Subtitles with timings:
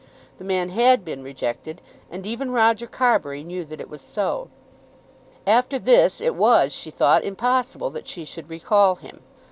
[0.39, 4.49] The man had been rejected, and even Roger Carbury knew that it was so.
[5.45, 9.21] After this it was, she thought, impossible that she should recall him.